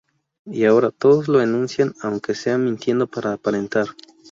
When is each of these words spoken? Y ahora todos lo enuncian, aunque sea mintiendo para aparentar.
Y 0.47 0.65
ahora 0.65 0.89
todos 0.89 1.27
lo 1.27 1.41
enuncian, 1.41 1.93
aunque 2.01 2.33
sea 2.33 2.57
mintiendo 2.57 3.05
para 3.05 3.33
aparentar. 3.33 3.85